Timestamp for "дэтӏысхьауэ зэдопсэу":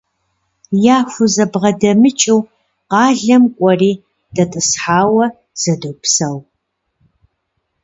4.35-6.37